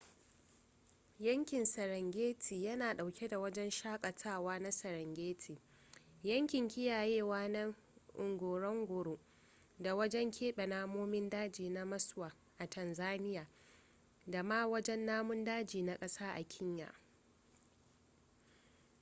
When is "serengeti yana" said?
1.65-2.93